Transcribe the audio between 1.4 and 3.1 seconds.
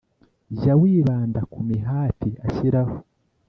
ku mihati ashyiraho